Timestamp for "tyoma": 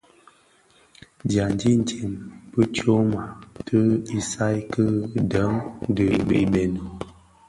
2.75-3.23